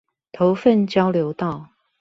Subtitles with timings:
[0.31, 1.69] 頭份交流道